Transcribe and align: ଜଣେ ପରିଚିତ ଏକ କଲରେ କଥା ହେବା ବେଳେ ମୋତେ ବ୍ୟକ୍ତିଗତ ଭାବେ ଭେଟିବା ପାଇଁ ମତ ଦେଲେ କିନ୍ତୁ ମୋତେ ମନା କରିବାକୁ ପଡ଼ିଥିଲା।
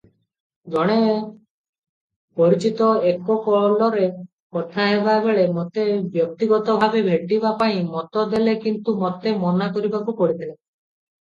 ଜଣେ 0.75 0.93
ପରିଚିତ 2.41 2.87
ଏକ 3.09 3.35
କଲରେ 3.49 4.07
କଥା 4.57 4.87
ହେବା 4.93 5.19
ବେଳେ 5.27 5.45
ମୋତେ 5.59 5.85
ବ୍ୟକ୍ତିଗତ 6.17 6.79
ଭାବେ 6.87 7.05
ଭେଟିବା 7.11 7.55
ପାଇଁ 7.63 7.87
ମତ 7.95 8.27
ଦେଲେ 8.35 8.59
କିନ୍ତୁ 8.67 8.97
ମୋତେ 9.05 9.37
ମନା 9.47 9.69
କରିବାକୁ 9.79 10.21
ପଡ଼ିଥିଲା। 10.25 10.53